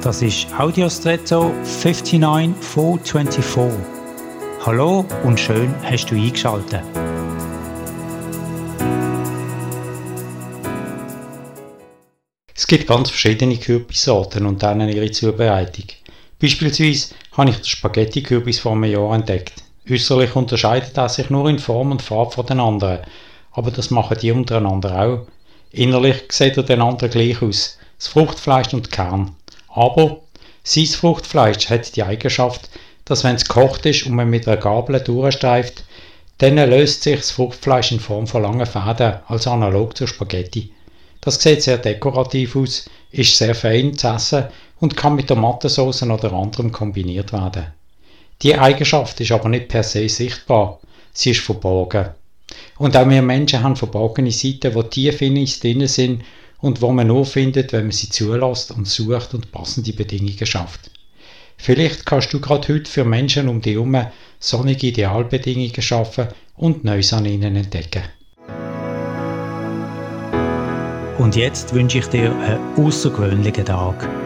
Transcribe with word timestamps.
Das 0.00 0.22
ist 0.22 0.46
Audiostretto 0.56 1.52
59424. 1.64 3.80
Hallo 4.64 5.04
und 5.24 5.40
schön 5.40 5.74
hast 5.82 6.06
du 6.06 6.14
eingeschaltet. 6.14 6.84
Es 12.54 12.68
gibt 12.68 12.86
ganz 12.86 13.10
verschiedene 13.10 13.56
Kürbissorten 13.56 14.46
und 14.46 14.62
dann 14.62 14.88
ihre 14.88 15.10
Zubereitung. 15.10 15.86
Beispielsweise 16.40 17.16
habe 17.32 17.50
ich 17.50 17.56
den 17.56 17.64
Spaghetti-Kürbis 17.64 18.60
vor 18.60 18.72
einem 18.72 18.84
Jahr 18.84 19.16
entdeckt. 19.16 19.64
Äußerlich 19.90 20.36
unterscheidet 20.36 20.96
er 20.96 21.08
sich 21.08 21.28
nur 21.28 21.50
in 21.50 21.58
Form 21.58 21.90
und 21.90 22.02
Farbe 22.02 22.30
von 22.30 22.46
den 22.46 22.60
anderen, 22.60 23.00
aber 23.50 23.72
das 23.72 23.90
machen 23.90 24.16
die 24.22 24.30
untereinander 24.30 25.02
auch. 25.02 25.26
Innerlich 25.72 26.22
sieht 26.30 26.56
er 26.56 26.62
den 26.62 26.82
anderen 26.82 27.10
gleich 27.10 27.42
aus, 27.42 27.78
das 27.98 28.06
Fruchtfleisch 28.06 28.72
und 28.74 28.92
Kern. 28.92 29.34
Aber 29.78 30.22
sein 30.64 30.86
Fruchtfleisch 30.86 31.70
hat 31.70 31.94
die 31.94 32.02
Eigenschaft, 32.02 32.68
dass 33.04 33.22
wenn 33.22 33.36
es 33.36 33.44
gekocht 33.44 33.86
ist 33.86 34.06
und 34.06 34.12
man 34.12 34.28
mit 34.28 34.48
einer 34.48 34.56
Gabel 34.56 34.98
durchstreift, 34.98 35.84
dann 36.38 36.56
löst 36.56 37.04
sich 37.04 37.18
das 37.18 37.30
Fruchtfleisch 37.30 37.92
in 37.92 38.00
Form 38.00 38.26
von 38.26 38.42
langen 38.42 38.66
Fäden, 38.66 39.20
also 39.28 39.50
analog 39.52 39.96
zur 39.96 40.08
Spaghetti. 40.08 40.72
Das 41.20 41.40
sieht 41.40 41.62
sehr 41.62 41.78
dekorativ 41.78 42.56
aus, 42.56 42.90
ist 43.12 43.38
sehr 43.38 43.54
fein 43.54 43.96
zu 43.96 44.08
essen 44.08 44.48
und 44.80 44.96
kann 44.96 45.14
mit 45.14 45.28
Tomatensauce 45.28 46.02
oder 46.02 46.32
anderem 46.32 46.72
kombiniert 46.72 47.32
werden. 47.32 47.68
Die 48.42 48.58
Eigenschaft 48.58 49.20
ist 49.20 49.30
aber 49.30 49.48
nicht 49.48 49.68
per 49.68 49.84
se 49.84 50.08
sichtbar, 50.08 50.80
sie 51.12 51.30
ist 51.30 51.40
verborgen. 51.40 52.08
Und 52.78 52.96
auch 52.96 53.08
wir 53.08 53.22
Menschen 53.22 53.62
haben 53.62 53.76
verborgene 53.76 54.32
Seiten, 54.32 54.74
die 54.74 54.88
tief 54.90 55.22
in 55.22 55.36
uns 55.36 55.60
drin 55.60 55.86
sind 55.86 56.24
und 56.60 56.82
wo 56.82 56.92
man 56.92 57.06
nur 57.06 57.24
findet, 57.24 57.72
wenn 57.72 57.84
man 57.84 57.92
sie 57.92 58.08
zulässt 58.08 58.70
und 58.70 58.86
sucht 58.86 59.34
und 59.34 59.52
passende 59.52 59.92
Bedingungen 59.92 60.46
schafft. 60.46 60.90
Vielleicht 61.56 62.06
kannst 62.06 62.32
du 62.32 62.40
gerade 62.40 62.68
heute 62.72 62.90
für 62.90 63.04
Menschen 63.04 63.48
um 63.48 63.60
dich 63.60 63.74
herum 63.74 63.96
sonnige 64.38 64.86
Idealbedingungen 64.88 65.82
schaffen 65.82 66.28
und 66.56 66.84
Neues 66.84 67.12
an 67.12 67.26
ihnen 67.26 67.56
entdecken. 67.56 68.02
Und 71.18 71.34
jetzt 71.34 71.74
wünsche 71.74 71.98
ich 71.98 72.06
dir 72.06 72.32
einen 72.32 72.86
außergewöhnlichen 72.86 73.64
Tag. 73.64 74.17